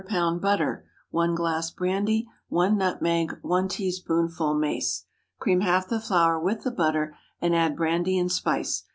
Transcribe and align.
butter. 0.41 0.83
1 1.11 1.35
glass 1.35 1.69
brandy. 1.69 2.27
1 2.49 2.75
nutmeg. 2.75 3.37
1 3.43 3.67
teaspoonful 3.69 4.55
mace. 4.55 5.05
Cream 5.37 5.61
half 5.61 5.87
the 5.89 5.99
flour 5.99 6.39
with 6.39 6.63
the 6.63 6.71
butter, 6.71 7.15
and 7.39 7.55
add 7.55 7.75
brandy 7.75 8.17
and 8.17 8.31
spice. 8.31 8.85